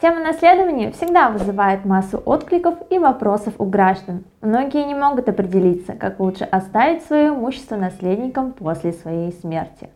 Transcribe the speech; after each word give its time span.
Тема 0.00 0.20
наследования 0.20 0.90
всегда 0.92 1.28
вызывает 1.28 1.84
массу 1.84 2.22
откликов 2.24 2.74
и 2.88 2.98
вопросов 2.98 3.52
у 3.58 3.66
граждан. 3.66 4.24
Многие 4.40 4.86
не 4.86 4.94
могут 4.94 5.28
определиться, 5.28 5.92
как 5.92 6.20
лучше 6.20 6.44
оставить 6.44 7.04
свое 7.04 7.28
имущество 7.28 7.76
наследникам 7.76 8.52
после 8.52 8.94
своей 8.94 9.30
смерти. 9.30 9.90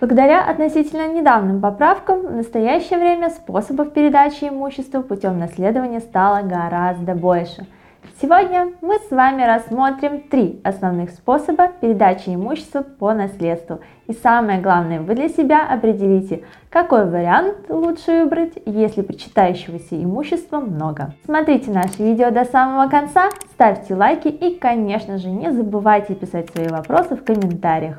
Благодаря 0.00 0.44
относительно 0.44 1.06
недавним 1.06 1.60
поправкам 1.60 2.26
в 2.26 2.32
настоящее 2.32 2.98
время 2.98 3.30
способов 3.30 3.92
передачи 3.92 4.44
имущества 4.44 5.02
путем 5.02 5.38
наследования 5.38 6.00
стало 6.00 6.42
гораздо 6.42 7.14
больше– 7.14 7.64
Сегодня 8.20 8.72
мы 8.80 8.98
с 8.98 9.10
вами 9.10 9.42
рассмотрим 9.42 10.22
три 10.22 10.60
основных 10.64 11.10
способа 11.10 11.68
передачи 11.80 12.30
имущества 12.30 12.82
по 12.82 13.12
наследству. 13.12 13.80
И 14.06 14.12
самое 14.12 14.60
главное, 14.60 15.00
вы 15.00 15.14
для 15.14 15.28
себя 15.28 15.66
определите, 15.66 16.42
какой 16.70 17.08
вариант 17.08 17.56
лучше 17.68 18.24
выбрать, 18.24 18.54
если 18.66 19.02
причитающегося 19.02 20.02
имущества 20.02 20.60
много. 20.60 21.14
Смотрите 21.24 21.70
наше 21.70 22.02
видео 22.02 22.30
до 22.30 22.44
самого 22.44 22.88
конца, 22.88 23.30
ставьте 23.52 23.94
лайки 23.94 24.28
и, 24.28 24.58
конечно 24.58 25.18
же, 25.18 25.28
не 25.28 25.52
забывайте 25.52 26.14
писать 26.14 26.50
свои 26.50 26.68
вопросы 26.68 27.16
в 27.16 27.24
комментариях. 27.24 27.98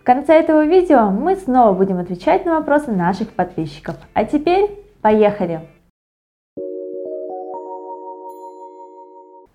В 0.00 0.04
конце 0.04 0.34
этого 0.34 0.64
видео 0.64 1.10
мы 1.10 1.36
снова 1.36 1.72
будем 1.74 1.98
отвечать 1.98 2.46
на 2.46 2.56
вопросы 2.56 2.92
наших 2.92 3.30
подписчиков. 3.34 3.96
А 4.14 4.24
теперь 4.24 4.70
поехали! 5.02 5.77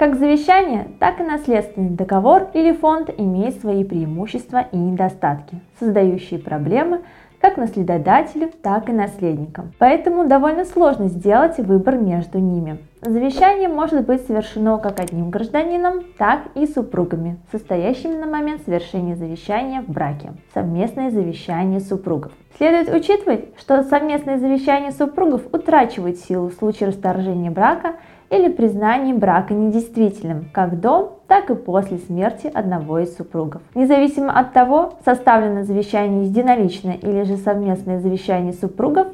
Как 0.04 0.18
завещание, 0.18 0.90
так 1.00 1.22
и 1.22 1.24
наследственный 1.24 1.92
договор 1.92 2.50
или 2.54 2.74
фонд 2.74 3.10
имеют 3.18 3.62
свои 3.62 3.86
преимущества 3.86 4.66
и 4.70 4.76
недостатки, 4.76 5.62
создающие 5.80 6.42
проблемы 6.42 7.04
как 7.40 7.56
наследодателю, 7.56 8.52
так 8.62 8.90
и 8.90 8.92
наследникам. 8.92 9.72
Поэтому 9.80 10.28
довольно 10.28 10.66
сложно 10.66 11.08
сделать 11.08 11.58
выбор 11.58 11.96
между 11.96 12.40
ними. 12.40 12.80
Завещание 13.06 13.68
может 13.68 14.06
быть 14.06 14.26
совершено 14.26 14.78
как 14.78 15.00
одним 15.02 15.30
гражданином, 15.30 16.04
так 16.18 16.44
и 16.56 16.66
супругами, 16.66 17.38
состоящими 17.52 18.16
на 18.16 18.28
момент 18.28 18.62
совершения 18.64 19.16
завещания 19.16 19.82
в 19.82 19.90
браке. 19.90 20.32
Совместное 20.54 21.12
завещание 21.12 21.82
супругов. 21.82 22.32
Следует 22.58 22.94
учитывать, 22.94 23.50
что 23.58 23.84
совместное 23.84 24.38
завещание 24.38 24.92
супругов 24.92 25.42
утрачивает 25.52 26.20
силу 26.20 26.48
в 26.48 26.54
случае 26.54 26.90
расторжения 26.90 27.52
брака– 27.52 27.96
или 28.34 28.50
признание 28.50 29.14
брака 29.14 29.54
недействительным 29.54 30.50
как 30.52 30.80
до, 30.80 31.20
так 31.28 31.52
и 31.52 31.56
после 31.56 32.00
смерти 32.00 32.50
одного 32.52 33.00
из 33.00 33.16
супругов. 33.16 33.62
Независимо 33.76 34.38
от 34.38 34.54
того, 34.54 34.94
составлено 35.06 35.64
завещание 35.64 36.26
единоличное 36.26 36.96
или 36.96 37.24
же 37.24 37.38
совместное 37.38 38.00
завещание 38.00 38.54
супругов, 38.54 39.08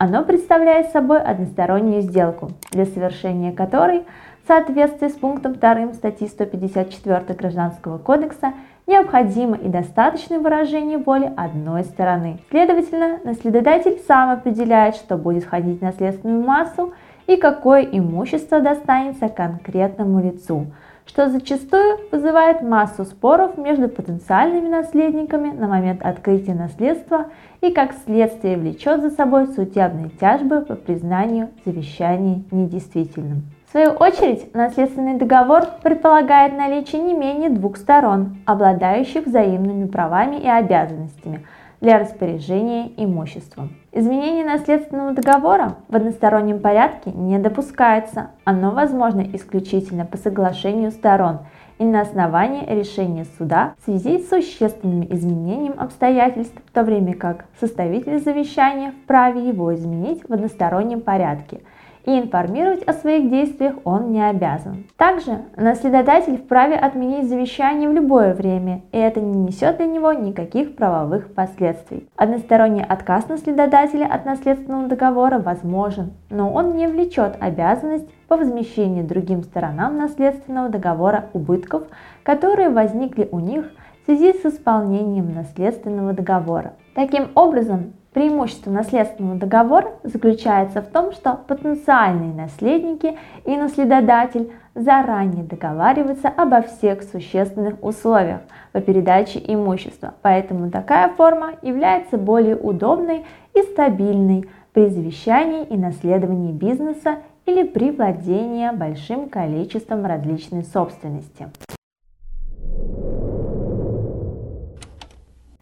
оно 0.00 0.24
представляет 0.24 0.92
собой 0.92 1.20
одностороннюю 1.20 2.00
сделку, 2.00 2.52
для 2.70 2.86
совершения 2.86 3.52
которой 3.52 4.04
в 4.42 4.48
соответствии 4.48 5.08
с 5.08 5.12
пунктом 5.12 5.56
2 5.56 5.92
статьи 5.92 6.26
154 6.26 7.36
Гражданского 7.38 7.98
кодекса 7.98 8.54
необходимо 8.86 9.56
и 9.58 9.68
достаточное 9.68 10.38
выражение 10.38 10.96
воли 10.96 11.30
одной 11.36 11.84
стороны. 11.84 12.38
Следовательно, 12.48 13.18
наследодатель 13.24 14.00
сам 14.08 14.30
определяет, 14.30 14.94
что 14.96 15.18
будет 15.18 15.44
входить 15.44 15.80
в 15.80 15.82
наследственную 15.82 16.42
массу 16.46 16.94
и 17.26 17.36
какое 17.36 17.82
имущество 17.82 18.60
достанется 18.60 19.28
конкретному 19.28 20.22
лицу, 20.22 20.68
что 21.10 21.28
зачастую 21.28 21.98
вызывает 22.12 22.62
массу 22.62 23.04
споров 23.04 23.58
между 23.58 23.88
потенциальными 23.88 24.68
наследниками 24.68 25.50
на 25.50 25.66
момент 25.66 26.02
открытия 26.02 26.54
наследства 26.54 27.26
и 27.60 27.72
как 27.72 27.94
следствие 28.04 28.56
влечет 28.56 29.02
за 29.02 29.10
собой 29.10 29.48
судебные 29.48 30.10
тяжбы 30.10 30.60
по 30.60 30.76
признанию 30.76 31.48
завещания 31.64 32.44
недействительным. 32.52 33.42
В 33.66 33.72
свою 33.72 33.90
очередь, 33.90 34.54
наследственный 34.54 35.18
договор 35.18 35.64
предполагает 35.82 36.56
наличие 36.56 37.02
не 37.02 37.14
менее 37.14 37.50
двух 37.50 37.76
сторон, 37.76 38.36
обладающих 38.46 39.26
взаимными 39.26 39.88
правами 39.88 40.36
и 40.36 40.46
обязанностями– 40.46 41.44
для 41.80 41.98
распоряжения 41.98 42.90
имуществом. 42.96 43.76
Изменение 43.92 44.44
наследственного 44.44 45.12
договора 45.12 45.76
в 45.88 45.96
одностороннем 45.96 46.60
порядке 46.60 47.10
не 47.10 47.38
допускается. 47.38 48.30
Оно 48.44 48.70
возможно 48.72 49.22
исключительно 49.32 50.04
по 50.04 50.16
соглашению 50.16 50.90
сторон 50.90 51.40
и 51.78 51.84
на 51.84 52.02
основании 52.02 52.66
решения 52.66 53.26
суда 53.38 53.74
в 53.78 53.84
связи 53.86 54.18
с 54.18 54.28
существенным 54.28 55.06
изменением 55.12 55.74
обстоятельств, 55.78 56.56
в 56.66 56.72
то 56.72 56.82
время 56.82 57.14
как 57.14 57.46
составитель 57.58 58.18
завещания 58.18 58.92
вправе 58.92 59.48
его 59.48 59.74
изменить 59.74 60.22
в 60.28 60.32
одностороннем 60.32 61.00
порядке– 61.00 61.62
и 62.04 62.18
информировать 62.18 62.82
о 62.84 62.92
своих 62.92 63.30
действиях 63.30 63.74
он 63.84 64.12
не 64.12 64.26
обязан. 64.26 64.86
Также 64.96 65.42
наследодатель 65.56 66.36
вправе 66.36 66.76
отменить 66.76 67.28
завещание 67.28 67.88
в 67.88 67.92
любое 67.92 68.34
время, 68.34 68.82
и 68.92 68.98
это 68.98 69.20
не 69.20 69.38
несет 69.38 69.76
для 69.76 69.86
него 69.86 70.12
никаких 70.12 70.76
правовых 70.76 71.34
последствий. 71.34 72.08
Односторонний 72.16 72.82
отказ 72.82 73.28
наследодателя 73.28 74.06
от 74.06 74.24
наследственного 74.24 74.88
договора 74.88 75.38
возможен, 75.38 76.12
но 76.30 76.52
он 76.52 76.76
не 76.76 76.86
влечет 76.86 77.36
обязанность 77.40 78.08
по 78.28 78.36
возмещению 78.36 79.04
другим 79.04 79.42
сторонам 79.42 79.96
наследственного 79.96 80.68
договора 80.68 81.26
убытков, 81.32 81.84
которые 82.22 82.70
возникли 82.70 83.28
у 83.30 83.40
них 83.40 83.70
в 84.02 84.06
связи 84.06 84.32
с 84.32 84.44
исполнением 84.44 85.34
наследственного 85.34 86.12
договора. 86.12 86.74
Таким 86.94 87.28
образом, 87.34 87.92
Преимущество 88.12 88.72
наследственного 88.72 89.38
договора 89.38 89.92
заключается 90.02 90.82
в 90.82 90.86
том, 90.86 91.12
что 91.12 91.38
потенциальные 91.46 92.34
наследники 92.34 93.16
и 93.44 93.56
наследодатель 93.56 94.50
заранее 94.74 95.44
договариваются 95.44 96.28
обо 96.28 96.62
всех 96.62 97.04
существенных 97.04 97.82
условиях 97.82 98.40
по 98.72 98.80
передаче 98.80 99.40
имущества, 99.46 100.14
поэтому 100.22 100.72
такая 100.72 101.08
форма 101.10 101.52
является 101.62 102.18
более 102.18 102.56
удобной 102.56 103.24
и 103.54 103.62
стабильной 103.62 104.48
при 104.72 104.88
завещании 104.88 105.64
и 105.64 105.76
наследовании 105.76 106.52
бизнеса 106.52 107.18
или 107.46 107.62
при 107.62 107.92
владении 107.92 108.70
большим 108.76 109.28
количеством 109.28 110.04
различной 110.04 110.64
собственности. 110.64 111.48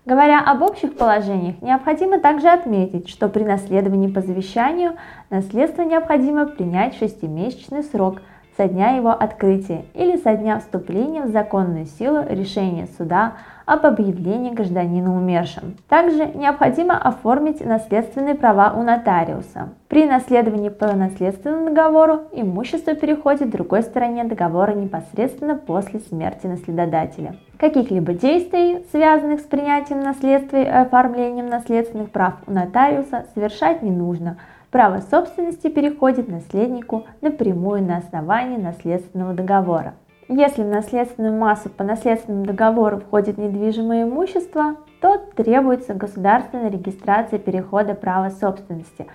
Говоря 0.08 0.40
об 0.40 0.62
общих 0.62 0.96
положениях, 0.96 1.60
необходимо 1.60 2.18
также 2.18 2.48
отметить, 2.48 3.10
что 3.10 3.28
при 3.28 3.44
наследовании 3.44 4.10
по 4.10 4.22
завещанию 4.22 4.92
наследство 5.28 5.82
необходимо 5.82 6.46
принять 6.46 6.94
шестимесячный 6.94 7.82
срок 7.82 8.22
со 8.56 8.66
дня 8.68 8.92
его 8.96 9.10
открытия 9.10 9.84
или 9.92 10.16
со 10.16 10.34
дня 10.34 10.60
вступления 10.60 11.24
в 11.24 11.28
законную 11.28 11.84
силу 11.84 12.24
решения 12.26 12.88
суда 12.96 13.34
об 13.66 13.84
объявлении 13.84 14.54
гражданина 14.54 15.14
умершим. 15.14 15.76
Также 15.90 16.24
необходимо 16.24 16.96
оформить 16.96 17.62
наследственные 17.62 18.34
права 18.34 18.72
у 18.74 18.82
нотариуса. 18.82 19.74
При 19.88 20.06
наследовании 20.06 20.70
по 20.70 20.90
наследственному 20.94 21.66
договору 21.66 22.22
имущество 22.32 22.94
переходит 22.94 23.50
другой 23.50 23.82
стороне 23.82 24.24
договора 24.24 24.72
непосредственно 24.72 25.54
после 25.54 26.00
смерти 26.00 26.46
наследодателя. 26.46 27.34
Каких-либо 27.58 28.12
действий, 28.12 28.86
связанных 28.92 29.40
с 29.40 29.42
принятием 29.42 29.98
наследства 30.00 30.58
и 30.58 30.64
оформлением 30.64 31.48
наследственных 31.48 32.10
прав 32.10 32.34
у 32.46 32.52
нотариуса, 32.52 33.26
совершать 33.34 33.82
не 33.82 33.90
нужно. 33.90 34.38
Право 34.70 35.00
собственности 35.00 35.68
переходит 35.68 36.28
наследнику 36.28 37.04
напрямую 37.20 37.82
на 37.82 37.96
основании 37.96 38.58
наследственного 38.58 39.34
договора. 39.34 39.94
Если 40.28 40.62
в 40.62 40.68
наследственную 40.68 41.34
массу 41.34 41.68
по 41.68 41.82
наследственному 41.82 42.44
договору 42.44 42.98
входит 43.00 43.38
недвижимое 43.38 44.04
имущество, 44.04 44.76
то 45.00 45.18
требуется 45.34 45.94
государственная 45.94 46.70
регистрация 46.70 47.40
перехода 47.40 47.94
права 47.94 48.30
собственности. 48.30 49.06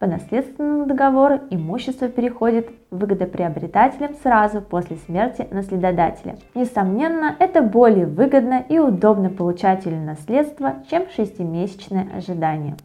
По 0.00 0.06
наследственному 0.06 0.86
договору 0.86 1.40
имущество 1.50 2.08
переходит 2.08 2.70
выгодоприобретателям 2.90 4.14
сразу 4.22 4.62
после 4.62 4.96
смерти 4.96 5.46
наследодателя. 5.50 6.36
Несомненно, 6.54 7.36
это 7.38 7.60
более 7.60 8.06
выгодно 8.06 8.64
и 8.66 8.78
удобно 8.78 9.28
получателю 9.28 9.98
наследства, 9.98 10.76
чем 10.90 11.04
шестимесячное 11.14 12.08
ожидание. 12.16 12.76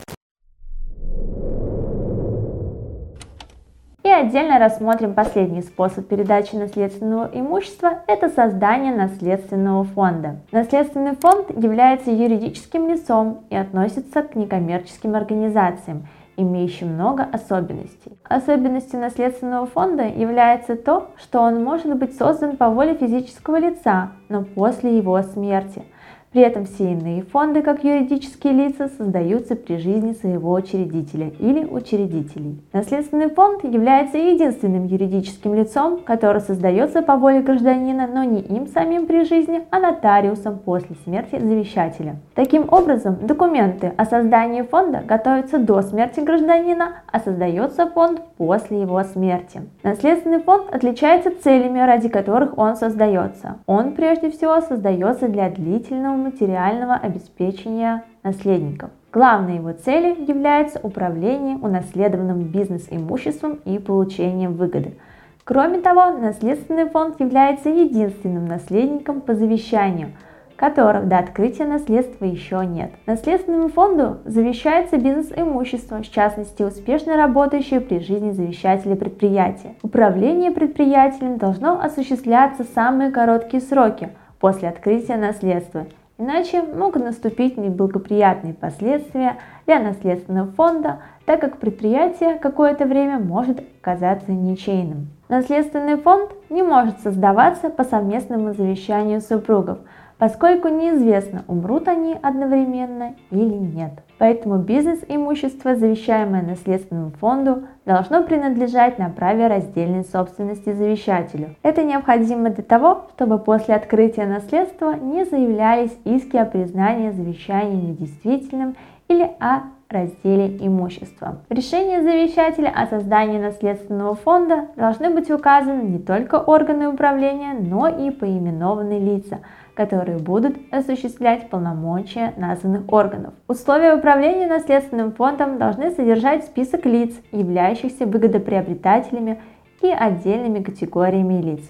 И 4.03 4.09
отдельно 4.09 4.59
рассмотрим 4.59 5.13
последний 5.13 5.61
способ 5.61 6.09
передачи 6.09 6.55
наследственного 6.57 7.29
имущества– 7.31 7.99
это 8.07 8.27
создание 8.27 8.93
наследственного 8.93 9.85
фонда. 9.85 10.41
Наследственный 10.51 11.15
фонд 11.15 11.49
является 11.51 12.11
юридическим 12.11 12.89
лицом 12.89 13.45
и 13.49 13.55
относится 13.55 14.21
к 14.21 14.35
некоммерческим 14.35 15.15
организациям, 15.15 16.07
имеющим 16.37 16.93
много 16.93 17.23
особенностей. 17.23 18.17
Особенностью 18.23 18.99
наследственного 18.99 19.65
фонда 19.65 20.07
является 20.07 20.75
то, 20.75 21.11
что 21.17 21.41
он 21.41 21.63
может 21.63 21.95
быть 21.95 22.17
создан 22.17 22.57
по 22.57 22.69
воле 22.69 22.95
физического 22.95 23.57
лица, 23.57 24.11
но 24.29 24.43
после 24.43 24.97
его 24.97 25.21
смерти– 25.21 25.83
При 26.35 26.43
этом 26.43 26.65
все 26.65 26.91
иные 26.91 27.23
фонды, 27.23 27.61
как 27.61 27.85
юридические 27.85 28.51
лица, 28.51 28.89
создаются 28.97 29.55
при 29.55 29.77
жизни 29.77 30.11
своего 30.11 30.51
учредителя 30.51 31.31
или 31.39 31.63
учредителей. 31.63 32.59
Наследственный 32.73 33.29
фонд 33.29 33.63
является 33.63 34.17
единственным 34.17 34.85
юридическим 34.85 35.53
лицом, 35.53 36.01
которое 36.03 36.41
создается 36.41 37.01
по 37.01 37.15
воле 37.15 37.39
гражданина, 37.39 38.05
но 38.13 38.25
не 38.25 38.41
им 38.41 38.67
самим 38.67 39.05
при 39.05 39.23
жизни, 39.23 39.61
а 39.69 39.79
нотариусом 39.79 40.59
после 40.59 40.97
смерти 41.05 41.39
завещателя. 41.39 42.17
Таким 42.33 42.67
образом, 42.69 43.15
документы 43.21 43.93
о 43.95 44.03
создании 44.03 44.63
фонда 44.63 45.03
готовятся 45.07 45.57
до 45.57 45.81
смерти 45.83 46.19
гражданина, 46.19 46.95
а 47.09 47.21
создается 47.21 47.87
фонд 47.87 48.21
после 48.35 48.81
его 48.81 49.01
смерти. 49.05 49.61
Наследственный 49.83 50.41
фонд 50.41 50.65
отличается 50.69 51.31
целями, 51.41 51.79
ради 51.79 52.09
которых 52.09 52.57
он 52.57 52.75
создается. 52.75 53.55
Он 53.67 53.93
прежде 53.93 54.29
всего 54.29 54.59
создается 54.59 55.29
для 55.29 55.49
длительного 55.49 56.24
материального 56.25 56.95
обеспечения 56.95 58.03
наследников. 58.23 58.89
Главной 59.13 59.55
его 59.55 59.71
целью 59.71 60.25
является 60.27 60.79
управление 60.83 61.55
унаследованным 61.57 62.41
бизнес-имуществом 62.43 63.59
и 63.63 63.79
получением 63.79 64.53
выгоды. 64.53 64.95
Кроме 65.43 65.79
того, 65.79 66.11
наследственный 66.11 66.89
фонд 66.89 67.19
является 67.19 67.69
единственным 67.69 68.45
наследником 68.45 69.21
по 69.21 69.33
завещанию– 69.33 70.09
которых 70.55 71.07
до 71.07 71.17
открытия 71.17 71.65
наследства 71.65 72.25
еще 72.25 72.65
нет. 72.65 72.91
Наследственному 73.05 73.69
фонду 73.69 74.19
завещается 74.25 74.97
бизнес-имущество, 74.97 76.01
в 76.01 76.09
частности 76.09 76.63
успешно 76.63 77.17
работающее 77.17 77.81
при 77.81 77.99
жизни 77.99 78.31
завещателя 78.31 78.95
предприятия. 78.95 79.75
Управление 79.81 80.51
предприятием 80.51 81.37
должно 81.37 81.79
осуществляться 81.81 82.63
самые 82.63 83.11
короткие 83.11 83.61
сроки 83.61 84.09
после 84.39 84.69
открытия 84.69 85.17
наследства 85.17 85.87
Иначе 86.17 86.61
могут 86.61 87.03
наступить 87.03 87.57
неблагоприятные 87.57 88.53
последствия 88.53 89.37
для 89.65 89.79
наследственного 89.79 90.49
фонда, 90.51 90.99
так 91.25 91.41
как 91.41 91.57
предприятие 91.57 92.39
какое-то 92.39 92.85
время 92.85 93.19
может 93.19 93.61
оказаться 93.81 94.31
ничейным. 94.31 95.09
Наследственный 95.27 95.97
фонд 95.97 96.31
не 96.49 96.61
может 96.61 96.99
создаваться 96.99 97.69
по 97.71 97.83
совместному 97.83 98.53
завещанию 98.53 99.21
супругов, 99.21 99.79
поскольку 100.19 100.67
неизвестно, 100.67 101.43
умрут 101.47 101.87
они 101.87 102.15
одновременно 102.21 103.15
или 103.31 103.55
нет. 103.55 103.91
Поэтому 104.19 104.59
бизнес-имущество, 104.59 105.75
завещаемое 105.75 106.43
наследственному 106.43 107.09
фонду, 107.19 107.63
должно 107.85 108.23
принадлежать 108.23 108.99
на 108.99 109.09
праве 109.09 109.47
раздельной 109.47 110.03
собственности 110.03 110.73
завещателю. 110.73 111.55
Это 111.63 111.83
необходимо 111.83 112.51
для 112.51 112.63
того, 112.63 113.07
чтобы 113.15 113.39
после 113.39 113.73
открытия 113.73 114.27
наследства 114.27 114.93
не 114.93 115.25
заявлялись 115.25 115.97
иски 116.05 116.37
о 116.37 116.45
признании 116.45 117.09
завещания 117.09 117.81
недействительным 117.81 118.75
или 119.07 119.23
о 119.39 119.63
разделе 119.95 120.57
имущества. 120.59 121.39
В 121.49 121.53
решении 121.53 122.01
завещателя 122.01 122.69
о 122.69 122.87
создании 122.87 123.39
наследственного 123.39 124.15
фонда 124.15 124.67
должны 124.75 125.09
быть 125.09 125.31
указаны 125.31 125.81
не 125.83 125.99
только 125.99 126.35
органы 126.35 126.87
управления, 126.87 127.53
но 127.59 127.87
и 127.87 128.11
поименованные 128.11 128.99
лица– 128.99 129.39
которые 129.75 130.17
будут 130.17 130.55
осуществлять 130.71 131.49
полномочия 131.49 132.33
названных 132.37 132.91
органов. 132.91 133.33
Условия 133.47 133.93
управления 133.93 134.47
наследственным 134.47 135.11
фондом 135.11 135.57
должны 135.57 135.91
содержать 135.91 136.45
список 136.45 136.85
лиц, 136.85 137.13
являющихся 137.31 138.05
выгодоприобретателями 138.05 139.41
и 139.81 139.87
отдельными 139.87 140.63
категориями 140.63 141.41
лиц. 141.41 141.61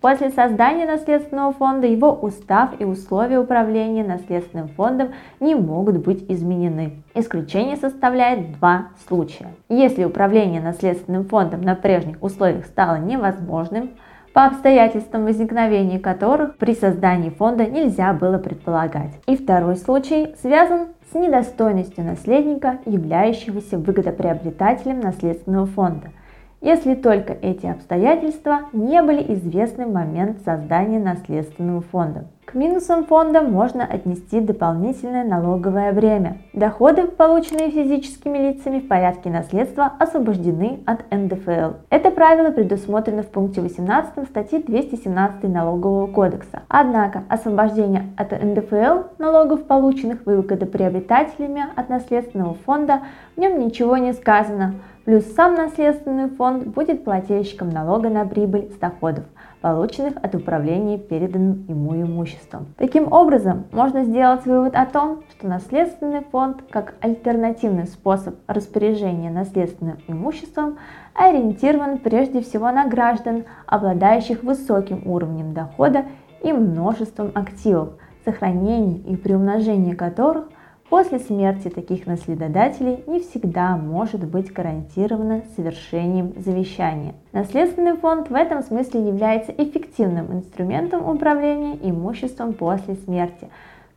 После 0.00 0.30
создания 0.30 0.86
наследственного 0.86 1.52
фонда 1.52 1.88
его 1.88 2.12
устав 2.12 2.70
и 2.78 2.84
условия 2.84 3.40
управления 3.40 4.04
наследственным 4.04 4.68
фондом 4.68 5.08
не 5.40 5.56
могут 5.56 5.98
быть 5.98 6.24
изменены. 6.30 7.02
Исключение 7.14 7.76
составляет 7.76 8.52
два 8.52 8.88
случая. 9.08 9.48
Если 9.68 10.04
управление 10.04 10.60
наследственным 10.60 11.24
фондом 11.24 11.62
на 11.62 11.74
прежних 11.74 12.22
условиях 12.22 12.66
стало 12.66 12.96
невозможным, 12.96 13.90
по 14.32 14.44
обстоятельствам 14.44 15.24
возникновения 15.24 15.98
которых 15.98 16.58
при 16.58 16.74
создании 16.74 17.30
фонда 17.30 17.66
нельзя 17.66 18.12
было 18.12 18.38
предполагать. 18.38 19.18
И 19.26 19.36
второй 19.36 19.76
случай 19.76 20.36
связан 20.40 20.88
с 21.10 21.14
недостойностью 21.16 22.04
наследника, 22.04 22.78
являющегося 22.86 23.78
выгодоприобретателем 23.78 25.00
наследственного 25.00 25.66
фонда 25.66 26.10
если 26.60 26.94
только 26.94 27.32
эти 27.32 27.66
обстоятельства 27.66 28.62
не 28.72 29.00
были 29.02 29.34
известны 29.34 29.86
в 29.86 29.92
момент 29.92 30.38
создания 30.44 30.98
наследственного 30.98 31.82
фонда. 31.82 32.24
К 32.48 32.54
минусам 32.54 33.04
фонда 33.04 33.42
можно 33.42 33.84
отнести 33.84 34.40
дополнительное 34.40 35.22
налоговое 35.22 35.92
бремя. 35.92 36.38
Доходы, 36.54 37.02
полученные 37.02 37.70
физическими 37.70 38.38
лицами 38.38 38.78
в 38.78 38.88
порядке 38.88 39.28
наследства, 39.28 39.92
освобождены 39.98 40.80
от 40.86 41.04
НДФЛ. 41.10 41.74
Это 41.90 42.10
правило 42.10 42.50
предусмотрено 42.50 43.22
в 43.22 43.26
пункте 43.26 43.60
18 43.60 44.26
статьи 44.26 44.62
217 44.62 45.42
Налогового 45.42 46.06
кодекса. 46.06 46.62
Однако 46.68 47.22
освобождение 47.28 48.06
от 48.16 48.32
НДФЛ 48.32 49.08
налогов, 49.18 49.64
полученных 49.64 50.24
выгодоприобретателями 50.24 51.66
от 51.76 51.90
наследственного 51.90 52.54
фонда, 52.54 53.02
в 53.36 53.40
нем 53.40 53.60
ничего 53.60 53.98
не 53.98 54.14
сказано. 54.14 54.76
Плюс 55.08 55.24
сам 55.34 55.54
наследственный 55.54 56.28
фонд 56.28 56.66
будет 56.66 57.02
плательщиком 57.02 57.70
налога 57.70 58.10
на 58.10 58.26
прибыль 58.26 58.68
с 58.70 58.78
доходов, 58.78 59.24
полученных 59.62 60.18
от 60.22 60.34
управления 60.34 60.98
переданным 60.98 61.64
ему 61.66 61.94
имуществом. 61.94 62.66
Таким 62.76 63.10
образом, 63.10 63.64
можно 63.72 64.04
сделать 64.04 64.44
вывод 64.44 64.74
о 64.74 64.84
том, 64.84 65.22
что 65.30 65.48
наследственный 65.48 66.20
фонд 66.30 66.62
как 66.68 66.92
альтернативный 67.00 67.86
способ 67.86 68.34
распоряжения 68.46 69.30
наследственным 69.30 69.96
имуществом 70.08 70.76
ориентирован 71.14 72.00
прежде 72.00 72.42
всего 72.42 72.70
на 72.70 72.86
граждан, 72.86 73.44
обладающих 73.64 74.42
высоким 74.42 75.10
уровнем 75.10 75.54
дохода 75.54 76.04
и 76.42 76.52
множеством 76.52 77.30
активов, 77.34 77.94
сохранение 78.26 78.98
и 78.98 79.16
приумножение 79.16 79.96
которых 79.96 80.48
После 80.88 81.18
смерти 81.18 81.68
таких 81.68 82.06
наследодателей 82.06 83.04
не 83.06 83.20
всегда 83.20 83.76
может 83.76 84.26
быть 84.26 84.50
гарантировано 84.50 85.42
совершением 85.54 86.32
завещания. 86.38 87.14
Наследственный 87.32 87.94
фонд 87.94 88.30
в 88.30 88.34
этом 88.34 88.62
смысле 88.62 89.06
является 89.06 89.52
эффективным 89.52 90.32
инструментом 90.32 91.06
управления 91.06 91.76
имуществом 91.82 92.54
после 92.54 92.94
смерти, 92.94 93.50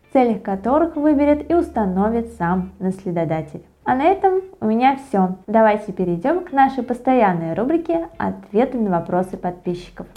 в 0.09 0.13
целях 0.13 0.41
которых 0.41 0.97
выберет 0.97 1.49
и 1.49 1.55
установит 1.55 2.33
сам 2.33 2.71
наследодатель. 2.79 3.63
А 3.85 3.95
на 3.95 4.03
этом 4.03 4.41
у 4.59 4.65
меня 4.65 4.97
все. 4.97 5.37
Давайте 5.47 5.93
перейдем 5.93 6.43
к 6.43 6.51
нашей 6.51 6.83
постоянной 6.83 7.53
рубрике 7.53 8.09
«Ответы 8.17 8.77
на 8.77 8.91
вопросы 8.91 9.37
подписчиков». 9.37 10.07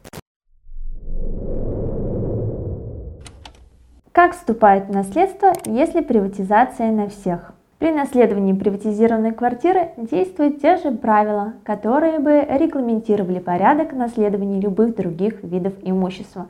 Как 4.14 4.37
вступает 4.37 4.87
в 4.87 4.92
наследство, 4.92 5.52
если 5.64 6.00
приватизация 6.00 6.92
на 6.92 7.09
всех? 7.09 7.52
При 7.80 7.90
наследовании 7.90 8.52
приватизированной 8.52 9.33
квартиры 9.33 9.88
действуют 9.97 10.62
те 10.62 10.76
же 10.76 10.92
правила, 10.92 11.54
которые 11.64 12.21
бы 12.21 12.47
регламентировали 12.49 13.40
порядок 13.40 13.92
наследования 13.92 14.61
любых 14.61 14.94
других 14.94 15.42
видов 15.42 15.73
имущества. 15.83 16.47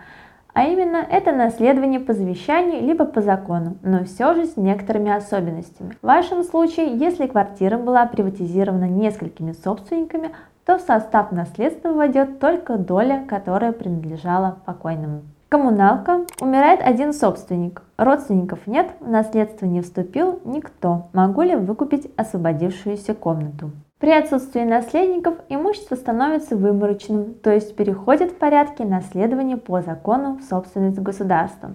А 0.53 0.65
именно, 0.65 0.99
это 0.99 1.33
наследование 1.33 2.01
по 2.01 2.13
завещанию 2.13 2.83
либо 2.83 3.07
по 3.07 3.23
закону, 3.23 3.79
но 3.83 4.05
все 4.05 4.35
же 4.35 4.45
с 4.45 4.59
некоторыми 4.59 5.11
особенностями. 5.11 5.97
В 6.03 6.07
вашем 6.07 6.45
случае, 6.45 6.99
если 6.99 7.27
квартира 7.27 7.79
была 7.79 8.05
приватизирована 8.05 8.91
несколькими 8.91 9.53
собственниками, 9.53 10.33
то 10.67 10.77
в 10.77 10.83
состав 10.83 11.33
наследства 11.33 11.95
войдет 11.95 12.41
только 12.41 12.77
доля, 12.77 13.25
которая 13.27 13.73
принадлежала 13.73 14.59
покойному. 14.67 15.23
Коммуналка. 15.55 16.23
Умирает 16.41 16.81
один 16.83 17.13
собственник. 17.13 17.83
Родственников 17.97 18.67
нет, 18.67 18.91
в 18.99 19.09
наследство 19.09 19.67
не 19.67 19.83
вступил 19.83 20.41
никто. 20.45 21.07
Могу 21.13 21.43
ли 21.43 21.55
выкупить 21.55 22.11
освободившуюся 22.17 23.15
комнату? 23.15 23.71
При 24.01 24.11
отсутствии 24.11 24.65
наследников 24.65 25.37
имущество 25.49 25.95
становится 25.95 26.57
выморочным, 26.57 27.35
то 27.35 27.53
есть 27.53 27.77
переходит 27.77 28.33
в 28.33 28.35
порядке 28.35 28.85
наследования 28.85 29.57
по 29.57 29.81
закону 29.81 30.39
в 30.39 30.43
собственность 30.43 30.99
государства. 30.99 31.71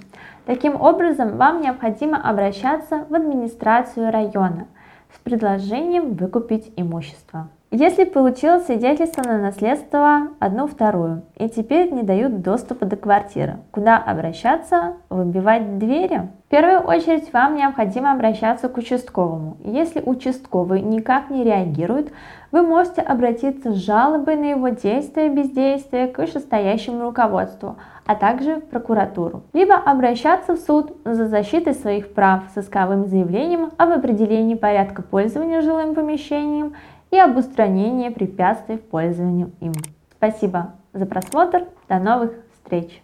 Таким 0.45 0.75
образом, 0.81 1.37
вам 1.37 1.61
необходимо 1.61 2.21
обращаться 2.21 3.05
в 3.09 3.15
администрацию 3.15 4.11
района 4.11 4.67
с 5.15 5.19
предложением 5.19 6.15
выкупить 6.15 6.73
имущество. 6.75 7.47
Если 7.71 8.03
получилось 8.03 8.65
свидетельство 8.65 9.21
на 9.21 9.37
наследство 9.37 10.29
одну 10.39 10.65
вторую, 10.65 11.21
и 11.35 11.47
теперь 11.47 11.91
не 11.91 12.01
дают 12.01 12.41
доступа 12.41 12.85
до 12.85 12.95
квартиры, 12.95 13.57
куда 13.69 13.97
обращаться? 13.97 14.95
Выбивать 15.11 15.77
двери? 15.77 16.29
В 16.47 16.49
первую 16.49 16.79
очередь 16.79 17.31
вам 17.31 17.55
необходимо 17.55 18.11
обращаться 18.11 18.69
к 18.69 18.77
участковому. 18.77 19.57
Если 19.63 20.01
участковый 20.03 20.81
никак 20.81 21.29
не 21.29 21.43
реагирует, 21.43 22.11
вы 22.51 22.63
можете 22.63 23.01
обратиться 23.01 23.71
с 23.71 23.75
жалобой 23.75 24.35
на 24.35 24.45
его 24.45 24.69
действия 24.69 25.27
и 25.27 25.29
бездействие 25.29 26.07
к 26.07 26.17
вышестоящему 26.17 27.03
руководству, 27.03 27.75
а 28.07 28.15
также 28.15 28.55
в 28.55 28.65
прокуратуру. 28.65 29.43
Либо 29.53 29.75
обращаться 29.75 30.55
в 30.55 30.59
суд 30.59 30.97
за 31.05 31.27
защитой 31.27 31.75
своих 31.75 32.15
прав 32.15 32.45
с 32.55 32.57
исковым 32.57 33.05
заявлением 33.05 33.69
об 33.77 33.91
определении 33.91 34.55
порядка 34.55 35.03
пользования 35.03 35.61
жилым 35.61 35.93
помещением 35.93 36.73
и 37.11 37.17
об 37.17 37.37
устранении 37.37 38.09
препятствий 38.09 38.77
в 38.77 38.81
пользовании 38.81 39.51
им. 39.59 39.73
Спасибо 40.11 40.73
за 40.93 41.05
просмотр. 41.05 41.67
До 41.87 41.99
новых 41.99 42.33
встреч! 42.53 43.01